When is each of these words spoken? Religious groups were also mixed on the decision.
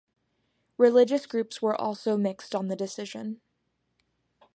Religious 0.79 1.27
groups 1.27 1.61
were 1.61 1.79
also 1.79 2.17
mixed 2.17 2.55
on 2.55 2.69
the 2.69 2.75
decision. 2.75 3.39